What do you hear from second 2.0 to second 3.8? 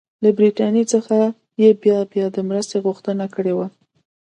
بیا د مرستې غوښتنه کړې وه.